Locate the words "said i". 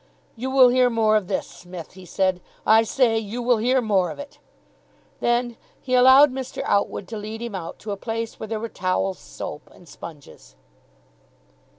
2.07-2.81